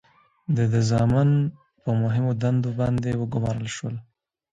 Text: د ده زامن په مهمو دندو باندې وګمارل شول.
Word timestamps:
د 0.55 0.57
ده 0.71 0.79
زامن 0.91 1.29
په 1.83 1.89
مهمو 2.01 2.31
دندو 2.41 2.69
باندې 2.79 3.11
وګمارل 3.21 3.67
شول. 3.75 3.95